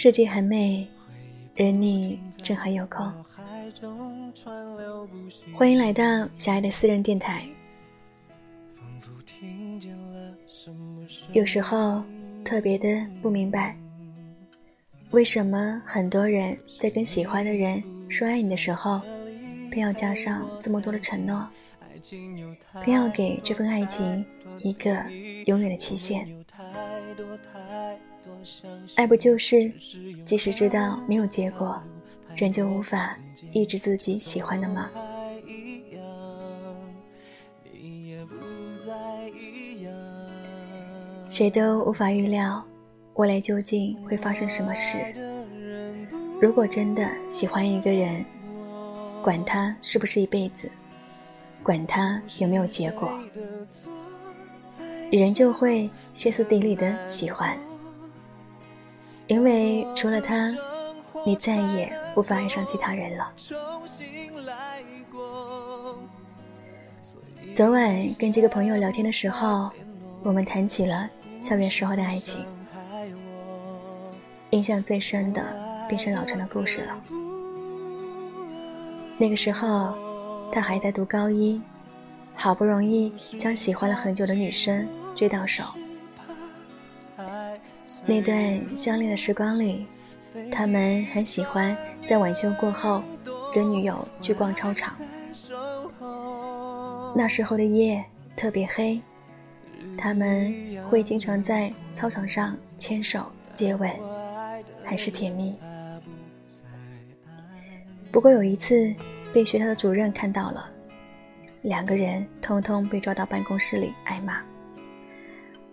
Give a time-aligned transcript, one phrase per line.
[0.00, 0.86] 世界很美，
[1.56, 3.12] 而你正好有空。
[5.52, 6.04] 欢迎来到
[6.36, 7.44] 小爱的私人电台。
[11.32, 12.00] 有时候
[12.44, 12.86] 特别的
[13.20, 13.76] 不明白，
[15.10, 19.00] 为什么很多人在跟喜欢的人说爱你的时候，
[19.68, 21.44] 偏要加上这么多的承诺，
[22.84, 24.24] 偏要给这份爱情
[24.60, 25.02] 一个
[25.46, 26.37] 永远的期限。
[28.96, 29.70] 爱不就是，
[30.24, 31.80] 即使知道没有结果，
[32.36, 33.16] 仍旧无法
[33.52, 34.90] 抑制自己喜欢的吗？
[41.28, 42.64] 谁都无法预料
[43.14, 44.98] 未来究竟会发生什么事。
[46.40, 48.24] 如果真的喜欢一个人，
[49.22, 50.70] 管他是不是一辈子，
[51.62, 53.12] 管他有没有结果，
[55.12, 57.56] 人就会歇斯底里的喜欢。
[59.28, 60.52] 因为除了他，
[61.24, 63.30] 你再也无法爱上其他人了。
[67.54, 69.70] 昨晚跟几个朋友聊天的时候，
[70.22, 71.08] 我们谈起了
[71.40, 72.44] 校园时候的爱情。
[74.50, 75.44] 印象最深的
[75.86, 76.98] 便是老陈的故事了。
[79.18, 79.94] 那个时候，
[80.50, 81.60] 他还在读高一，
[82.34, 85.64] 好不容易将喜欢了很久的女生追到手。
[88.06, 89.86] 那段相恋的时光里，
[90.50, 93.02] 他们很喜欢在晚休过后
[93.54, 94.94] 跟女友去逛操场。
[97.14, 98.04] 那时候的夜
[98.36, 99.00] 特别黑，
[99.96, 100.54] 他们
[100.88, 103.90] 会经常在操场上牵手接吻，
[104.84, 105.54] 很是甜蜜。
[108.12, 108.94] 不过有一次
[109.32, 110.68] 被学校的主任看到了，
[111.62, 114.40] 两个人通通被抓到办公室里挨骂。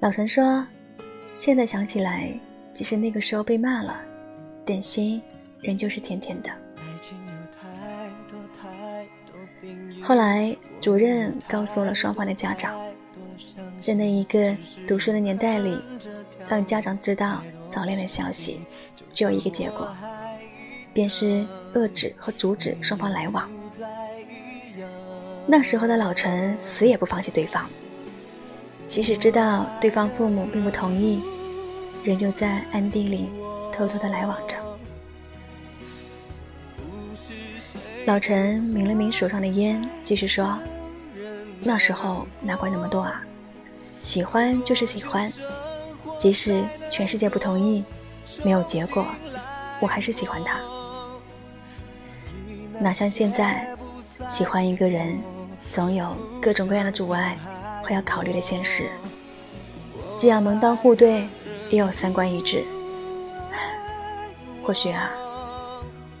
[0.00, 0.64] 老陈说。
[1.34, 2.32] 现在想起来，
[2.72, 4.00] 即使那个时候被骂了，
[4.64, 5.20] 但心
[5.60, 6.50] 仍旧是甜甜的。
[10.00, 12.72] 后来主任告诉了双方的家长，
[13.82, 14.56] 在那一个
[14.86, 15.76] 读书的年代里，
[16.48, 18.60] 让家长知道早恋的消息，
[19.12, 19.92] 只有一个结果，
[20.92, 23.50] 便是遏制和阻止双方来往。
[25.46, 27.68] 那时候的老陈死也不放弃对方。
[28.86, 31.22] 即使知道对方父母并不同意，
[32.04, 33.28] 仍旧在暗地里
[33.72, 34.56] 偷偷的来往着。
[38.06, 40.58] 老陈抿了抿手上的烟，继续说
[41.60, 43.22] ：“那时候哪管那么多啊，
[43.98, 45.32] 喜欢就是喜欢，
[46.18, 47.82] 即使全世界不同意，
[48.44, 49.06] 没有结果，
[49.80, 50.60] 我还是喜欢他。
[52.78, 53.66] 哪像现在，
[54.28, 55.18] 喜欢一个人，
[55.72, 57.38] 总有各种各样的阻碍。”
[57.84, 58.88] 会要考虑的现实，
[60.16, 61.28] 既要门当户对，
[61.68, 62.64] 也有三观一致。
[64.62, 65.10] 或许啊，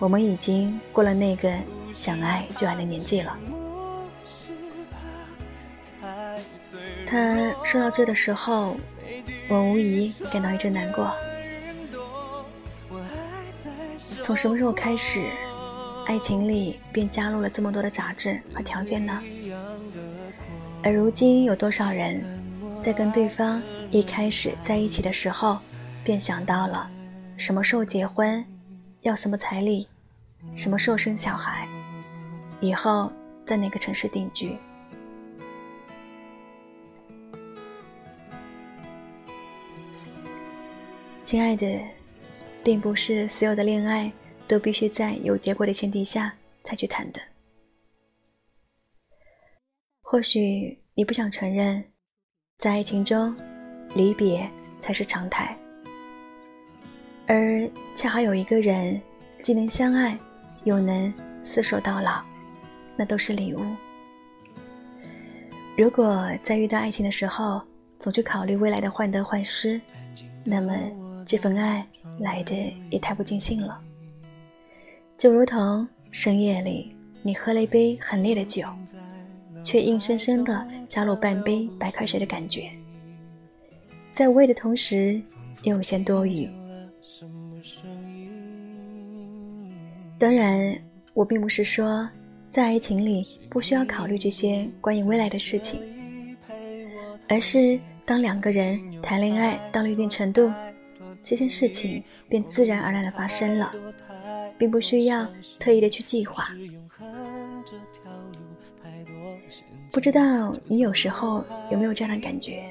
[0.00, 1.52] 我们已经过了那个
[1.94, 3.36] 想爱就爱的年纪了。
[7.06, 8.76] 他说到这的时候，
[9.48, 11.12] 我无疑感到一阵难过。
[14.22, 15.22] 从什么时候开始，
[16.06, 19.22] 爱情里便加入了这么多的杂质和条件呢？
[20.84, 22.20] 而如今，有多少人
[22.82, 23.62] 在跟对方
[23.92, 25.56] 一开始在一起的时候，
[26.02, 26.90] 便想到了
[27.36, 28.44] 什么时候结婚，
[29.02, 29.86] 要什么彩礼，
[30.56, 31.68] 什么时候生小孩，
[32.60, 33.12] 以后
[33.46, 34.56] 在哪个城市定居？
[41.24, 41.80] 亲爱的，
[42.64, 44.10] 并不是所有的恋爱
[44.48, 47.20] 都必须在有结果的前提下才去谈的。
[50.12, 51.82] 或许你不想承认，
[52.58, 53.34] 在爱情中，
[53.94, 54.46] 离别
[54.78, 55.56] 才是常态，
[57.26, 57.66] 而
[57.96, 59.00] 恰好有一个人
[59.42, 60.14] 既能相爱，
[60.64, 61.10] 又能
[61.42, 62.22] 厮守到老，
[62.94, 63.60] 那都是礼物。
[65.78, 67.62] 如果在遇到爱情的时候，
[67.98, 69.80] 总去考虑未来的患得患失，
[70.44, 70.76] 那么
[71.24, 71.88] 这份爱
[72.20, 72.54] 来的
[72.90, 73.80] 也太不尽兴了。
[75.16, 78.66] 就如同深夜里，你喝了一杯很烈的酒。
[79.62, 82.70] 却硬生生的加入半杯白开水的感觉，
[84.12, 85.20] 在无味的同时
[85.62, 86.48] 又有些多余。
[90.18, 90.76] 当然，
[91.14, 92.08] 我并不是说
[92.50, 95.80] 在爱情里不需要考虑这些关于未来的事情，
[97.28, 100.50] 而是当两个人谈恋爱到了一定程度，
[101.22, 103.72] 这件事情便自然而然的发生了，
[104.58, 105.26] 并不需要
[105.58, 106.50] 特意的去计划。
[109.90, 112.64] 不知道你有时候有没有这样的感觉？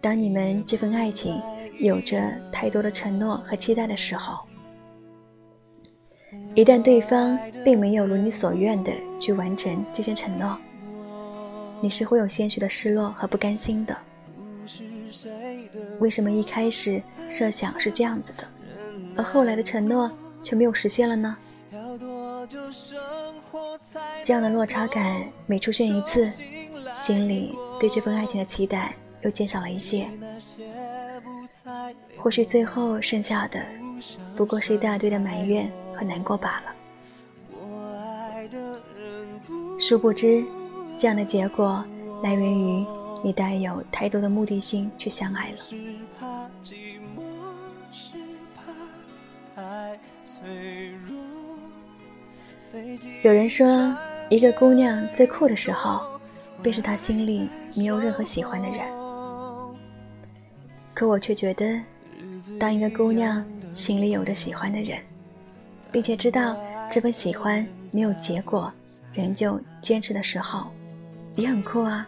[0.00, 1.40] 当你们这份爱情
[1.80, 4.38] 有着太多的承诺和期待的时候，
[6.54, 10.56] 一旦对方并没有如你所愿的去完成这些承诺，
[11.80, 13.96] 你是会有些许的失落和不甘心的。
[15.98, 18.48] 为什么一开始设想是这样子的，
[19.16, 20.10] 而后来的承诺
[20.42, 21.36] 却没有实现了呢？
[24.22, 26.30] 这样的落差感每出现一次，
[26.94, 30.08] 心里对这份爱情的期待又减少了一些。
[32.18, 33.60] 或许最后剩下的，
[34.36, 36.74] 不过是一大堆的埋怨和难过罢了。
[39.78, 40.44] 殊不知，
[40.96, 41.84] 这样的结果
[42.22, 42.86] 来源于
[43.22, 45.58] 你带有太多的目的性去相爱了。
[53.22, 53.96] 有人说，
[54.28, 56.20] 一个姑娘最酷的时候，
[56.62, 58.80] 便是她心里没有任何喜欢的人。
[60.92, 61.80] 可我却觉得，
[62.58, 65.00] 当一个姑娘心里有着喜欢的人，
[65.90, 66.56] 并且知道
[66.90, 68.72] 这份喜欢没有结果，
[69.12, 70.66] 仍旧坚持的时候，
[71.34, 72.06] 也很酷啊。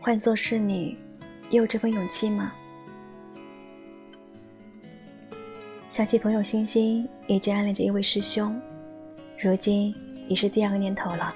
[0.00, 0.96] 换作是你，
[1.50, 2.52] 也有这份勇气吗？
[5.88, 8.58] 想起朋友星星一直暗恋着一位师兄。
[9.38, 9.94] 如今
[10.28, 11.32] 已是第二个年头了。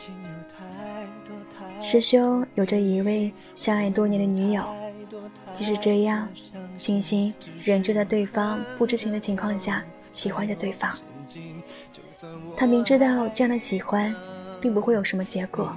[1.83, 4.63] 师兄有着一位相爱多年的女友，
[5.55, 6.29] 即使这样，
[6.75, 7.33] 星星
[7.65, 9.83] 仍旧在对方不知情的情况下
[10.13, 10.97] 喜欢着对方。
[12.57, 14.15] 他明知道这样的喜欢
[14.61, 15.75] 并不会有什么结果，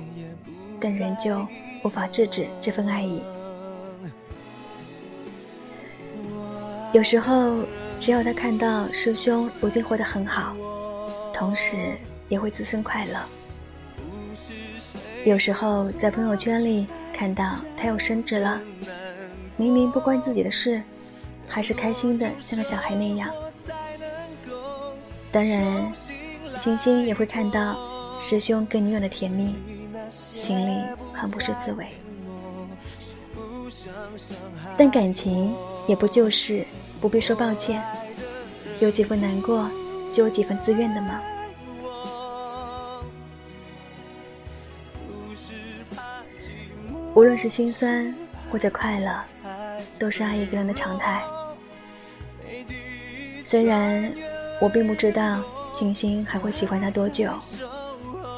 [0.80, 1.46] 但仍旧
[1.84, 3.22] 无法制止这份爱意。
[6.92, 7.64] 有时候，
[7.98, 10.56] 只要他看到师兄如今活得很好，
[11.34, 11.98] 同时。
[12.30, 13.20] 也会滋生快乐。
[15.24, 18.60] 有时候在朋友圈里看到他要升职了，
[19.56, 20.82] 明明不关自己的事，
[21.48, 23.30] 还是开心的像个小孩那样。
[25.32, 25.92] 当然，
[26.56, 29.56] 星星也会看到师兄跟女友的甜蜜，
[30.32, 30.82] 心里
[31.14, 31.88] 很不是滋味。
[34.78, 35.56] 但感情
[35.88, 36.66] 也不就是
[37.00, 37.82] 不必说抱歉，
[38.80, 39.70] 有几分难过
[40.12, 41.22] 就有几分自愿的吗？
[47.16, 48.14] 无论是心酸
[48.52, 49.24] 或者快乐，
[50.00, 51.22] 都是爱一个人的常态。
[53.44, 54.12] 虽然
[54.60, 57.32] 我并不知道星星还会喜欢他多久，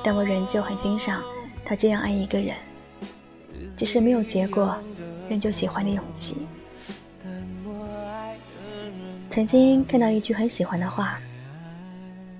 [0.03, 1.23] 但我仍旧很欣赏
[1.63, 2.53] 他这样爱一个人，
[3.77, 4.77] 即使没有结果，
[5.29, 6.45] 仍旧喜欢的勇气。
[9.29, 11.17] 曾经看到一句很喜欢的话：“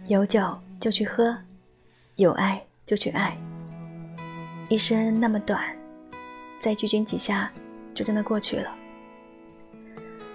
[0.07, 1.37] 有酒就去喝，
[2.15, 3.37] 有爱就去爱，
[4.67, 5.63] 一生那么短。”
[6.65, 7.53] 再拘谨几下，
[7.94, 8.75] 就真的过去了。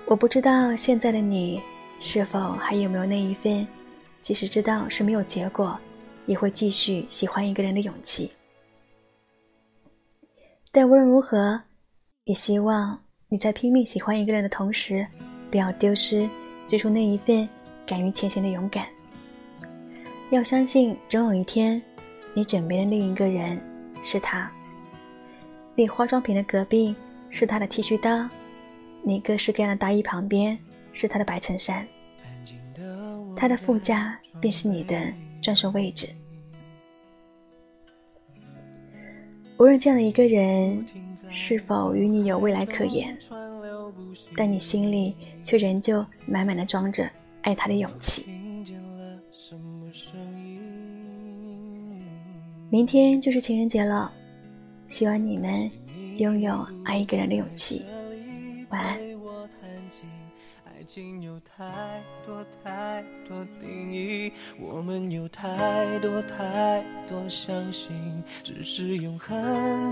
[0.07, 1.61] 我不知道现在的你
[1.99, 3.67] 是否还有没有那一份，
[4.21, 5.77] 即使知道是没有结果，
[6.27, 8.31] 也会继续喜欢一个人的勇气。
[10.71, 11.61] 但无论如何，
[12.27, 12.97] 也希望
[13.29, 15.05] 你在拼命喜欢一个人的同时，
[15.51, 16.29] 不要丢失
[16.65, 17.49] 最初那一份
[17.85, 18.87] 敢于前行的勇敢。
[20.31, 21.83] 要相信，总有一天，
[22.35, 23.61] 你枕边的另一个人
[24.01, 24.49] 是他。
[25.81, 26.95] 你化妆品的隔壁
[27.31, 28.29] 是他的剃须刀，
[29.03, 30.59] 你各式各样的大衣旁边
[30.93, 31.89] 是他的白衬衫，
[33.35, 35.11] 他的副驾便是你的
[35.41, 36.07] 专属位置。
[39.57, 40.85] 无论这样的一个人
[41.31, 43.17] 是否与你有未来可言，
[44.37, 47.09] 但你心里却仍旧满满的装着
[47.41, 48.27] 爱他的勇气。
[52.69, 54.13] 明天就是情人节了。
[54.91, 55.71] 希望你们
[56.17, 57.87] 拥有爱一个人的勇气。
[58.71, 58.99] 晚安。
[60.65, 67.93] 爱情有太多太多定义，我们有太多太多相信，
[68.43, 69.39] 只是永恒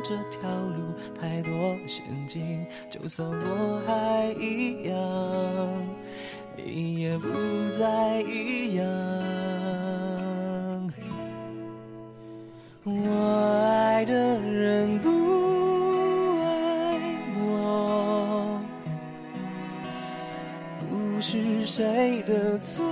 [0.02, 1.52] 这条路太多
[1.86, 5.86] 陷阱，就算我还一样，
[6.56, 7.28] 你也不
[7.78, 8.84] 再一样。
[21.78, 22.85] 谁的错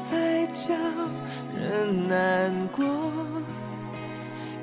[0.00, 0.74] 才叫
[1.54, 2.84] 人难过。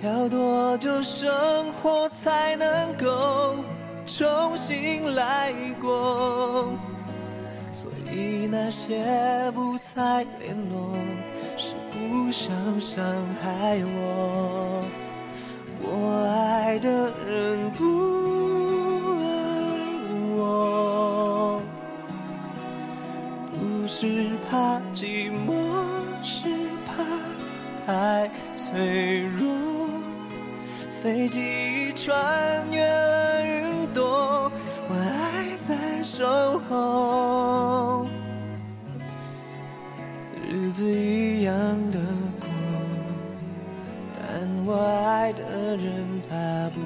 [0.02, 3.56] 要多久生活才能够
[4.06, 6.68] 重新来过？
[7.72, 10.94] 所以那些不再联络。
[11.56, 13.02] 是不想伤
[13.42, 14.84] 害我。
[15.82, 18.05] 我爱的人不
[23.98, 25.54] 是怕寂寞，
[26.22, 26.50] 是
[26.86, 27.02] 怕
[27.88, 29.48] 太脆弱。
[31.02, 32.14] 飞机穿
[32.74, 34.52] 越了云朵，
[34.90, 38.06] 我还在守候，
[40.46, 41.56] 日子一样
[41.90, 41.98] 的
[42.38, 42.50] 过。
[44.20, 44.76] 但我
[45.06, 46.82] 爱的人，他不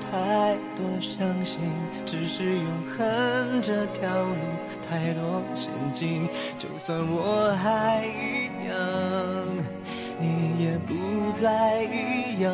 [0.00, 1.60] 太多伤心，
[2.04, 4.34] 只是永恒这条路
[4.88, 6.28] 太多陷阱。
[6.58, 8.74] 就算我还一样，
[10.18, 12.52] 你也不再一样。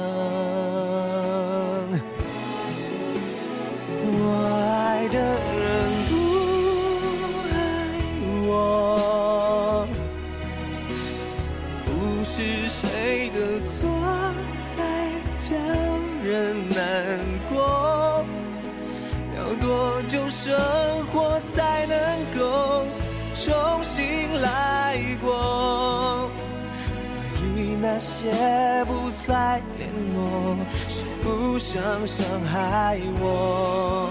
[28.22, 30.56] 以那些不再联络，
[30.88, 34.10] 是不想伤害我。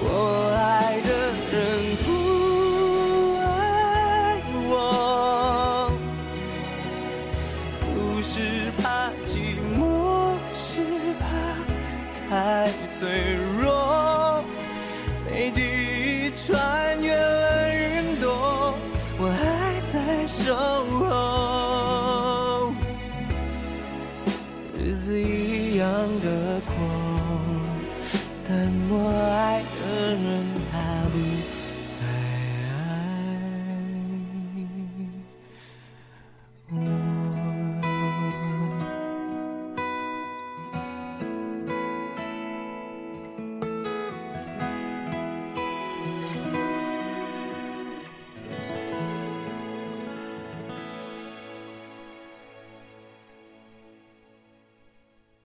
[0.00, 0.06] 我
[0.54, 1.10] 爱的
[1.52, 1.56] 人
[2.04, 2.08] 不
[3.40, 4.72] 爱我。
[7.80, 9.80] 不是怕寂寞，
[10.56, 10.70] 是
[11.18, 11.22] 怕
[12.30, 12.32] 太
[12.88, 12.98] 脆
[13.60, 13.67] 弱。